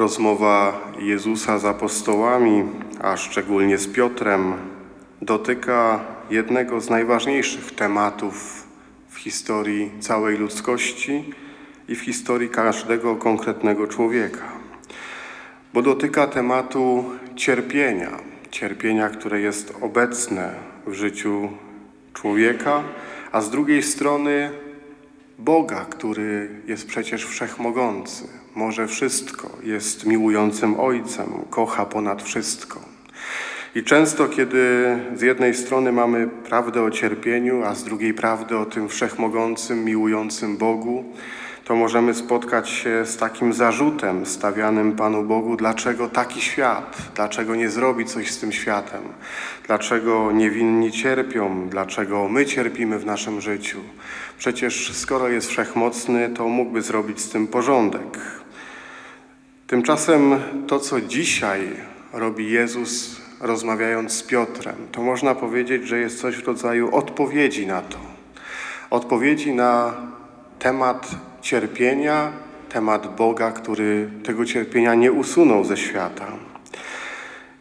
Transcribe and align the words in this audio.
Rozmowa 0.00 0.80
Jezusa 0.98 1.58
z 1.58 1.64
apostołami, 1.64 2.64
a 3.00 3.16
szczególnie 3.16 3.78
z 3.78 3.86
Piotrem, 3.86 4.54
dotyka 5.22 6.00
jednego 6.30 6.80
z 6.80 6.90
najważniejszych 6.90 7.74
tematów 7.74 8.66
w 9.08 9.16
historii 9.16 9.90
całej 10.00 10.36
ludzkości 10.36 11.34
i 11.88 11.94
w 11.94 12.00
historii 12.00 12.48
każdego 12.48 13.16
konkretnego 13.16 13.86
człowieka. 13.86 14.44
Bo 15.74 15.82
dotyka 15.82 16.26
tematu 16.26 17.04
cierpienia, 17.36 18.10
cierpienia, 18.50 19.08
które 19.08 19.40
jest 19.40 19.74
obecne 19.80 20.54
w 20.86 20.92
życiu 20.92 21.48
człowieka, 22.14 22.82
a 23.32 23.40
z 23.40 23.50
drugiej 23.50 23.82
strony 23.82 24.50
Boga, 25.44 25.84
który 25.90 26.48
jest 26.66 26.86
przecież 26.86 27.26
wszechmogący, 27.26 28.24
może 28.54 28.86
wszystko, 28.86 29.50
jest 29.62 30.06
miłującym 30.06 30.80
Ojcem, 30.80 31.28
kocha 31.50 31.86
ponad 31.86 32.22
wszystko. 32.22 32.80
I 33.74 33.84
często, 33.84 34.28
kiedy 34.28 34.96
z 35.14 35.22
jednej 35.22 35.54
strony 35.54 35.92
mamy 35.92 36.28
prawdę 36.28 36.82
o 36.82 36.90
cierpieniu, 36.90 37.64
a 37.64 37.74
z 37.74 37.84
drugiej 37.84 38.14
prawdę 38.14 38.58
o 38.58 38.66
tym 38.66 38.88
wszechmogącym, 38.88 39.84
miłującym 39.84 40.56
Bogu, 40.56 41.04
to 41.70 41.76
możemy 41.76 42.14
spotkać 42.14 42.68
się 42.68 43.06
z 43.06 43.16
takim 43.16 43.52
zarzutem 43.52 44.26
stawianym 44.26 44.92
Panu 44.96 45.22
Bogu, 45.22 45.56
dlaczego 45.56 46.08
taki 46.08 46.40
świat, 46.40 46.96
dlaczego 47.14 47.54
nie 47.54 47.70
zrobi 47.70 48.04
coś 48.04 48.30
z 48.30 48.38
tym 48.38 48.52
światem, 48.52 49.02
dlaczego 49.66 50.32
niewinni 50.32 50.92
cierpią, 50.92 51.68
dlaczego 51.68 52.28
my 52.28 52.46
cierpimy 52.46 52.98
w 52.98 53.06
naszym 53.06 53.40
życiu. 53.40 53.78
Przecież 54.38 54.92
skoro 54.92 55.28
jest 55.28 55.48
wszechmocny, 55.48 56.28
to 56.28 56.48
mógłby 56.48 56.82
zrobić 56.82 57.20
z 57.20 57.28
tym 57.28 57.46
porządek. 57.46 58.18
Tymczasem 59.66 60.40
to, 60.66 60.78
co 60.78 61.00
dzisiaj 61.00 61.68
robi 62.12 62.50
Jezus, 62.50 63.20
rozmawiając 63.40 64.12
z 64.12 64.22
Piotrem, 64.22 64.76
to 64.92 65.02
można 65.02 65.34
powiedzieć, 65.34 65.88
że 65.88 65.98
jest 65.98 66.20
coś 66.20 66.36
w 66.36 66.46
rodzaju 66.46 66.94
odpowiedzi 66.94 67.66
na 67.66 67.82
to. 67.82 67.98
Odpowiedzi 68.90 69.54
na 69.54 69.94
temat 70.58 71.29
cierpienia, 71.42 72.32
temat 72.68 73.16
Boga, 73.16 73.52
który 73.52 74.10
tego 74.24 74.44
cierpienia 74.44 74.94
nie 74.94 75.12
usunął 75.12 75.64
ze 75.64 75.76
świata. 75.76 76.26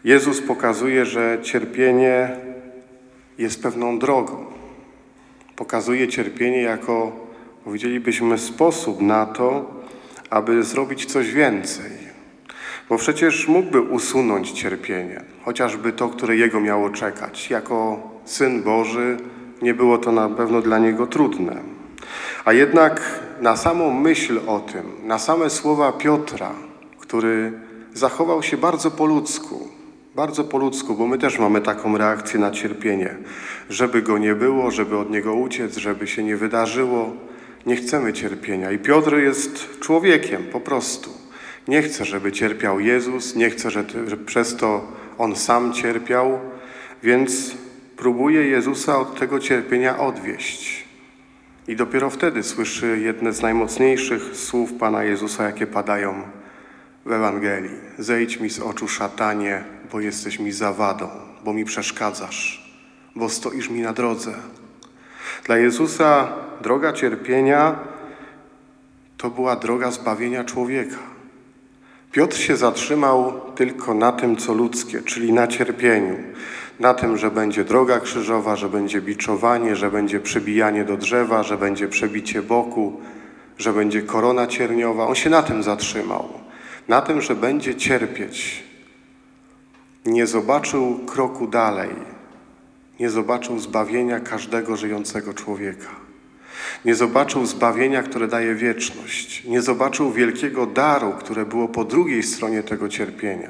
Jezus 0.03 0.41
pokazuje, 0.41 1.05
że 1.05 1.37
cierpienie 1.41 2.29
jest 3.37 3.63
pewną 3.63 3.99
drogą. 3.99 4.45
Pokazuje 5.55 6.07
cierpienie 6.07 6.61
jako, 6.61 7.11
powiedzielibyśmy, 7.63 8.37
sposób 8.37 9.01
na 9.01 9.25
to, 9.25 9.71
aby 10.29 10.63
zrobić 10.63 11.05
coś 11.05 11.31
więcej. 11.31 11.91
Bo 12.89 12.97
przecież 12.97 13.47
mógłby 13.47 13.81
usunąć 13.81 14.51
cierpienie, 14.51 15.21
chociażby 15.45 15.93
to, 15.93 16.09
które 16.09 16.35
Jego 16.35 16.59
miało 16.59 16.89
czekać. 16.89 17.49
Jako 17.49 18.09
Syn 18.25 18.63
Boży 18.63 19.17
nie 19.61 19.73
było 19.73 19.97
to 19.97 20.11
na 20.11 20.29
pewno 20.29 20.61
dla 20.61 20.79
Niego 20.79 21.07
trudne. 21.07 21.78
A 22.45 22.53
jednak 22.53 23.19
na 23.41 23.57
samą 23.57 23.93
myśl 23.93 24.39
o 24.47 24.59
tym, 24.59 24.83
na 25.03 25.19
same 25.19 25.49
słowa 25.49 25.91
Piotra, 25.91 26.51
który 26.99 27.51
zachował 27.93 28.43
się 28.43 28.57
bardzo 28.57 28.91
po 28.91 29.05
ludzku, 29.05 29.67
bardzo 30.15 30.43
po 30.43 30.57
ludzku, 30.57 30.95
bo 30.95 31.07
my 31.07 31.17
też 31.17 31.39
mamy 31.39 31.61
taką 31.61 31.97
reakcję 31.97 32.39
na 32.39 32.51
cierpienie, 32.51 33.15
żeby 33.69 34.01
go 34.01 34.17
nie 34.17 34.35
było, 34.35 34.71
żeby 34.71 34.97
od 34.97 35.11
niego 35.11 35.33
uciec, 35.33 35.77
żeby 35.77 36.07
się 36.07 36.23
nie 36.23 36.37
wydarzyło. 36.37 37.11
Nie 37.65 37.75
chcemy 37.75 38.13
cierpienia. 38.13 38.71
I 38.71 38.77
Piotr 38.77 39.15
jest 39.15 39.79
człowiekiem 39.79 40.43
po 40.43 40.59
prostu. 40.59 41.09
Nie 41.67 41.81
chce, 41.81 42.05
żeby 42.05 42.31
cierpiał 42.31 42.79
Jezus, 42.79 43.35
nie 43.35 43.49
chce, 43.49 43.71
żeby 43.71 44.17
przez 44.25 44.55
to 44.55 44.87
on 45.17 45.35
sam 45.35 45.73
cierpiał, 45.73 46.39
więc 47.03 47.51
próbuje 47.97 48.47
Jezusa 48.47 48.99
od 48.99 49.19
tego 49.19 49.39
cierpienia 49.39 49.99
odwieść. 49.99 50.78
I 51.69 51.75
dopiero 51.75 52.09
wtedy 52.09 52.43
słyszy 52.43 52.99
jedne 52.99 53.33
z 53.33 53.41
najmocniejszych 53.41 54.35
słów 54.35 54.73
Pana 54.73 55.03
Jezusa, 55.03 55.43
jakie 55.43 55.67
padają 55.67 56.23
w 57.05 57.11
Ewangelii. 57.11 57.75
Zejdź 57.99 58.39
mi 58.39 58.49
z 58.49 58.59
oczu, 58.59 58.87
szatanie, 58.87 59.63
bo 59.91 59.99
jesteś 59.99 60.39
mi 60.39 60.51
zawadą, 60.51 61.09
bo 61.43 61.53
mi 61.53 61.65
przeszkadzasz, 61.65 62.73
bo 63.15 63.29
stoisz 63.29 63.69
mi 63.69 63.81
na 63.81 63.93
drodze. 63.93 64.33
Dla 65.45 65.57
Jezusa 65.57 66.27
droga 66.61 66.93
cierpienia 66.93 67.79
to 69.17 69.29
była 69.29 69.55
droga 69.55 69.91
zbawienia 69.91 70.43
człowieka. 70.43 70.97
Piotr 72.11 72.37
się 72.37 72.55
zatrzymał 72.55 73.41
tylko 73.55 73.93
na 73.93 74.11
tym, 74.11 74.37
co 74.37 74.53
ludzkie, 74.53 75.01
czyli 75.01 75.33
na 75.33 75.47
cierpieniu 75.47 76.15
na 76.79 76.93
tym, 76.93 77.17
że 77.17 77.31
będzie 77.31 77.63
droga 77.63 77.99
krzyżowa, 77.99 78.55
że 78.55 78.69
będzie 78.69 79.01
biczowanie, 79.01 79.75
że 79.75 79.91
będzie 79.91 80.19
przybijanie 80.19 80.85
do 80.85 80.97
drzewa, 80.97 81.43
że 81.43 81.57
będzie 81.57 81.87
przebicie 81.87 82.41
boku, 82.41 83.01
że 83.57 83.73
będzie 83.73 84.01
korona 84.01 84.47
cierniowa. 84.47 85.07
On 85.07 85.15
się 85.15 85.29
na 85.29 85.43
tym 85.43 85.63
zatrzymał, 85.63 86.29
na 86.87 87.01
tym, 87.01 87.21
że 87.21 87.35
będzie 87.35 87.75
cierpieć. 87.75 88.63
Nie 90.05 90.27
zobaczył 90.27 90.99
kroku 91.05 91.47
dalej, 91.47 91.89
nie 92.99 93.09
zobaczył 93.09 93.59
zbawienia 93.59 94.19
każdego 94.19 94.75
żyjącego 94.75 95.33
człowieka. 95.33 96.08
Nie 96.85 96.95
zobaczył 96.95 97.45
zbawienia, 97.45 98.03
które 98.03 98.27
daje 98.27 98.55
wieczność. 98.55 99.43
Nie 99.45 99.61
zobaczył 99.61 100.11
wielkiego 100.11 100.65
daru, 100.65 101.11
które 101.19 101.45
było 101.45 101.67
po 101.67 101.83
drugiej 101.83 102.23
stronie 102.23 102.63
tego 102.63 102.89
cierpienia. 102.89 103.49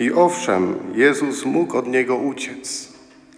I 0.00 0.12
owszem, 0.12 0.74
Jezus 0.94 1.44
mógł 1.44 1.76
od 1.76 1.88
niego 1.88 2.16
uciec, 2.16 2.92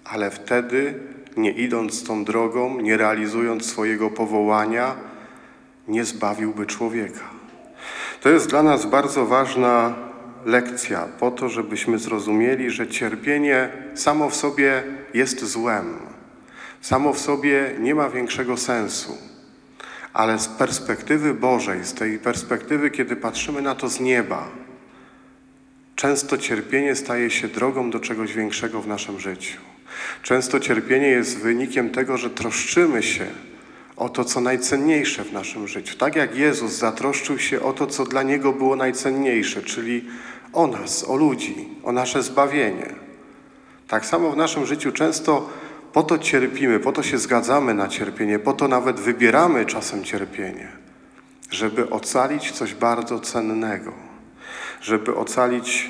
ale 0.04 0.31
wtedy, 0.31 0.94
nie 1.37 1.50
idąc 1.50 2.04
tą 2.04 2.25
drogą, 2.25 2.81
nie 2.81 2.97
realizując 2.97 3.66
swojego 3.66 4.10
powołania, 4.10 4.94
nie 5.88 6.04
zbawiłby 6.04 6.66
człowieka. 6.66 7.25
To 8.21 8.28
jest 8.28 8.48
dla 8.50 8.62
nas 8.62 8.87
bardzo 8.87 9.27
ważna 9.27 9.94
lekcja, 10.44 11.09
po 11.19 11.31
to, 11.31 11.48
żebyśmy 11.48 11.98
zrozumieli, 11.98 12.71
że 12.71 12.88
cierpienie 12.88 13.69
samo 13.94 14.31
w 14.31 14.37
sobie 14.37 14.83
jest 15.15 15.44
złem. 15.44 16.16
Samo 16.81 17.12
w 17.12 17.19
sobie 17.19 17.75
nie 17.78 17.94
ma 17.94 18.10
większego 18.10 18.56
sensu. 18.56 19.19
Ale 20.12 20.38
z 20.38 20.48
perspektywy 20.48 21.34
Bożej, 21.34 21.84
z 21.84 21.94
tej 21.94 22.19
perspektywy, 22.19 22.91
kiedy 22.91 23.16
patrzymy 23.16 23.62
na 23.62 23.75
to 23.75 23.88
z 23.88 24.00
nieba, 24.00 24.48
Często 25.97 26.38
cierpienie 26.38 26.97
staje 26.97 27.31
się 27.31 27.48
drogą 27.48 27.91
do 27.91 28.00
czegoś 28.00 28.32
większego 28.32 28.82
w 28.82 28.86
naszym 28.86 29.20
życiu. 29.20 29.59
Często 30.22 30.60
cierpienie 30.60 31.09
jest 31.09 31.38
wynikiem 31.38 31.91
tego, 31.91 32.16
że 32.16 32.31
troszczymy 32.31 33.03
się 33.03 33.26
o 33.97 34.09
to, 34.09 34.25
co 34.25 34.41
najcenniejsze 34.41 35.25
w 35.25 35.32
naszym 35.32 35.69
życiu. 35.69 35.97
Tak 35.98 36.16
jak 36.16 36.36
Jezus 36.36 36.72
zatroszczył 36.72 37.38
się 37.38 37.62
o 37.62 37.72
to, 37.72 37.86
co 37.86 38.04
dla 38.04 38.22
Niego 38.22 38.53
było 38.53 38.76
najcenniejsze, 38.76 39.62
czyli 39.62 40.04
o 40.53 40.66
nas, 40.66 41.04
o 41.04 41.16
ludzi, 41.16 41.69
o 41.82 41.92
nasze 41.92 42.22
zbawienie. 42.22 42.94
Tak 43.88 44.06
samo 44.06 44.31
w 44.31 44.36
naszym 44.36 44.66
życiu 44.66 44.92
często 44.92 45.50
po 45.97 46.03
to 46.03 46.19
cierpimy, 46.19 46.81
po 46.81 46.93
to 46.93 47.03
się 47.03 47.19
zgadzamy 47.19 47.75
na 47.75 47.89
cierpienie, 47.89 48.39
po 48.39 48.53
to 48.53 48.69
nawet 48.69 49.01
wybieramy 49.01 49.67
czasem 49.67 50.05
cierpienie, 50.05 50.69
żeby 51.51 51.91
ocalić 51.91 52.53
coś 52.53 52.75
bardzo 52.75 53.21
cennego 53.21 53.93
żeby 54.81 55.17
ocalić 55.17 55.89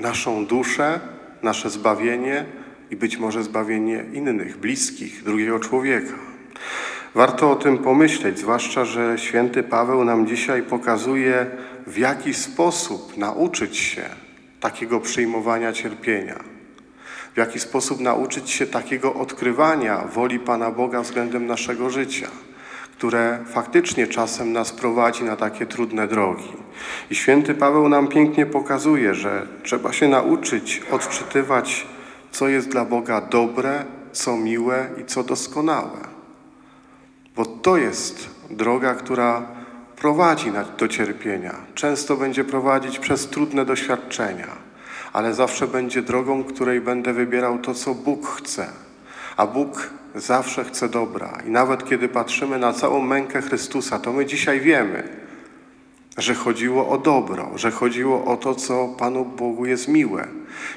naszą 0.00 0.46
duszę, 0.46 1.00
nasze 1.42 1.70
zbawienie 1.70 2.44
i 2.90 2.96
być 2.96 3.16
może 3.16 3.42
zbawienie 3.42 4.04
innych, 4.12 4.56
bliskich, 4.56 5.24
drugiego 5.24 5.60
człowieka. 5.60 6.14
Warto 7.14 7.50
o 7.50 7.56
tym 7.56 7.78
pomyśleć, 7.78 8.38
zwłaszcza, 8.38 8.84
że 8.84 9.18
święty 9.18 9.62
Paweł 9.62 10.04
nam 10.04 10.26
dzisiaj 10.26 10.62
pokazuje, 10.62 11.46
w 11.86 11.98
jaki 11.98 12.34
sposób 12.34 13.16
nauczyć 13.16 13.76
się 13.76 14.02
takiego 14.60 15.00
przyjmowania 15.00 15.72
cierpienia, 15.72 16.57
w 17.38 17.46
jaki 17.46 17.60
sposób 17.60 18.00
nauczyć 18.00 18.50
się 18.50 18.66
takiego 18.66 19.14
odkrywania 19.14 19.98
woli 19.98 20.38
Pana 20.38 20.70
Boga 20.70 21.02
względem 21.02 21.46
naszego 21.46 21.90
życia 21.90 22.28
które 22.96 23.38
faktycznie 23.46 24.06
czasem 24.06 24.52
nas 24.52 24.72
prowadzi 24.72 25.24
na 25.24 25.36
takie 25.36 25.66
trudne 25.66 26.08
drogi. 26.08 26.52
I 27.10 27.14
święty 27.14 27.54
Paweł 27.54 27.88
nam 27.88 28.08
pięknie 28.08 28.46
pokazuje, 28.46 29.14
że 29.14 29.46
trzeba 29.62 29.92
się 29.92 30.08
nauczyć 30.08 30.82
odczytywać, 30.90 31.86
co 32.30 32.48
jest 32.48 32.68
dla 32.68 32.84
Boga 32.84 33.20
dobre, 33.20 33.84
co 34.12 34.36
miłe 34.36 34.88
i 35.00 35.04
co 35.04 35.22
doskonałe. 35.22 35.98
Bo 37.36 37.46
to 37.46 37.76
jest 37.76 38.30
droga, 38.50 38.94
która 38.94 39.42
prowadzi 39.96 40.52
do 40.78 40.88
cierpienia. 40.88 41.54
Często 41.74 42.16
będzie 42.16 42.44
prowadzić 42.44 42.98
przez 42.98 43.26
trudne 43.26 43.64
doświadczenia, 43.64 44.67
ale 45.12 45.34
zawsze 45.34 45.66
będzie 45.66 46.02
drogą, 46.02 46.44
której 46.44 46.80
będę 46.80 47.12
wybierał 47.12 47.58
to, 47.58 47.74
co 47.74 47.94
Bóg 47.94 48.26
chce. 48.26 48.66
A 49.36 49.46
Bóg 49.46 49.90
zawsze 50.14 50.64
chce 50.64 50.88
dobra. 50.88 51.38
I 51.46 51.50
nawet 51.50 51.88
kiedy 51.88 52.08
patrzymy 52.08 52.58
na 52.58 52.72
całą 52.72 53.00
mękę 53.00 53.42
Chrystusa, 53.42 53.98
to 53.98 54.12
my 54.12 54.26
dzisiaj 54.26 54.60
wiemy, 54.60 55.08
że 56.18 56.34
chodziło 56.34 56.88
o 56.88 56.98
dobro, 56.98 57.50
że 57.56 57.70
chodziło 57.70 58.24
o 58.24 58.36
to, 58.36 58.54
co 58.54 58.88
Panu 58.88 59.24
Bogu 59.24 59.66
jest 59.66 59.88
miłe 59.88 60.28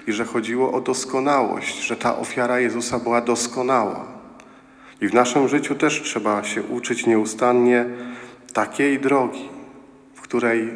i 0.08 0.12
że 0.12 0.26
chodziło 0.26 0.72
o 0.72 0.82
doskonałość, 0.82 1.84
że 1.84 1.96
ta 1.96 2.18
ofiara 2.18 2.60
Jezusa 2.60 3.00
była 3.00 3.22
doskonała. 3.22 4.06
I 5.02 5.08
w 5.08 5.14
naszym 5.14 5.48
życiu 5.48 5.76
też 5.76 6.02
trzeba 6.02 6.44
się 6.44 6.64
uczyć 6.64 7.06
nieustannie 7.06 7.86
takiej 8.54 9.00
drogi, 9.00 9.50
w 10.14 10.22
której 10.22 10.70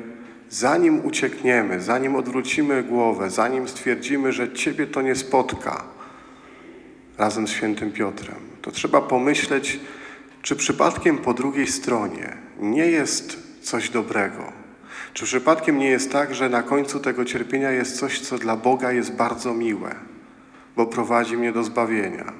zanim 0.55 1.05
uciekniemy, 1.05 1.81
zanim 1.81 2.15
odwrócimy 2.15 2.83
głowę, 2.83 3.29
zanim 3.29 3.67
stwierdzimy, 3.67 4.31
że 4.31 4.53
Ciebie 4.53 4.87
to 4.87 5.01
nie 5.01 5.15
spotka 5.15 5.83
razem 7.17 7.47
z 7.47 7.51
świętym 7.51 7.91
Piotrem, 7.91 8.37
to 8.61 8.71
trzeba 8.71 9.01
pomyśleć, 9.01 9.79
czy 10.41 10.55
przypadkiem 10.55 11.17
po 11.17 11.33
drugiej 11.33 11.67
stronie 11.67 12.37
nie 12.59 12.85
jest 12.85 13.39
coś 13.61 13.89
dobrego? 13.89 14.51
Czy 15.13 15.25
przypadkiem 15.25 15.77
nie 15.77 15.89
jest 15.89 16.11
tak, 16.11 16.35
że 16.35 16.49
na 16.49 16.63
końcu 16.63 16.99
tego 16.99 17.25
cierpienia 17.25 17.71
jest 17.71 17.99
coś, 17.99 18.19
co 18.19 18.37
dla 18.37 18.55
Boga 18.55 18.91
jest 18.91 19.15
bardzo 19.15 19.53
miłe, 19.53 19.95
bo 20.75 20.85
prowadzi 20.85 21.37
mnie 21.37 21.51
do 21.51 21.63
zbawienia? 21.63 22.33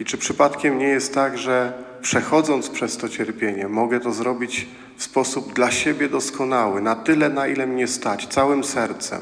I 0.00 0.04
czy 0.04 0.18
przypadkiem 0.18 0.78
nie 0.78 0.88
jest 0.88 1.14
tak, 1.14 1.38
że 1.38 1.72
przechodząc 2.04 2.70
przez 2.70 2.96
to 2.96 3.08
cierpienie, 3.08 3.68
mogę 3.68 4.00
to 4.00 4.12
zrobić 4.12 4.66
w 4.96 5.02
sposób 5.02 5.52
dla 5.52 5.70
siebie 5.70 6.08
doskonały, 6.08 6.80
na 6.80 6.94
tyle, 6.94 7.28
na 7.28 7.46
ile 7.46 7.66
mnie 7.66 7.86
stać, 7.86 8.26
całym 8.26 8.64
sercem, 8.64 9.20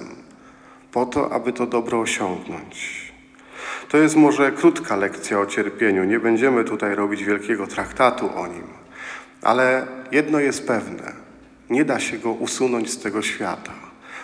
po 0.93 1.07
to, 1.07 1.33
aby 1.33 1.53
to 1.53 1.67
dobro 1.67 2.01
osiągnąć? 2.01 3.13
To 3.89 3.99
jest 3.99 4.17
może 4.17 4.53
krótka 4.53 4.97
lekcja 4.97 5.41
o 5.41 5.47
cierpieniu. 5.47 6.05
Nie 6.05 6.21
będziemy 6.21 6.65
tutaj 6.65 6.95
robić 6.95 7.25
wielkiego 7.25 7.67
traktatu 7.67 8.31
o 8.37 8.47
nim. 8.47 8.67
Ale 9.43 9.87
jedno 10.13 10.41
jest 10.41 10.67
pewne: 10.67 11.13
nie 11.71 11.85
da 11.85 12.01
się 12.01 12.19
go 12.19 12.33
usunąć 12.33 12.91
z 12.91 12.99
tego 12.99 13.23
świata. 13.23 13.73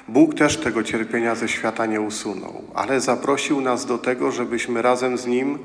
Bóg 0.09 0.35
też 0.35 0.57
tego 0.57 0.83
cierpienia 0.83 1.35
ze 1.35 1.49
świata 1.49 1.87
nie 1.87 2.01
usunął, 2.01 2.65
ale 2.75 3.01
zaprosił 3.01 3.61
nas 3.61 3.87
do 3.87 3.99
tego, 3.99 4.31
żebyśmy 4.33 4.83
razem 4.83 5.19
z 5.19 5.27
nim 5.27 5.59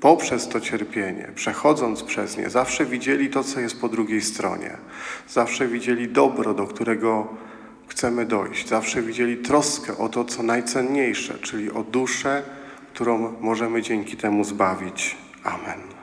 poprzez 0.00 0.48
to 0.48 0.60
cierpienie, 0.60 1.32
przechodząc 1.34 2.02
przez 2.02 2.36
nie, 2.36 2.50
zawsze 2.50 2.86
widzieli 2.86 3.30
to, 3.30 3.44
co 3.44 3.60
jest 3.60 3.80
po 3.80 3.88
drugiej 3.88 4.22
stronie. 4.22 4.76
Zawsze 5.28 5.68
widzieli 5.68 6.08
dobro, 6.08 6.54
do 6.54 6.66
którego 6.66 7.28
chcemy 7.88 8.26
dojść. 8.26 8.68
Zawsze 8.68 9.02
widzieli 9.02 9.36
troskę 9.36 9.98
o 9.98 10.08
to, 10.08 10.24
co 10.24 10.42
najcenniejsze, 10.42 11.38
czyli 11.38 11.70
o 11.70 11.82
duszę, 11.82 12.42
którą 12.94 13.34
możemy 13.40 13.82
dzięki 13.82 14.16
temu 14.16 14.44
zbawić. 14.44 15.16
Amen. 15.44 15.97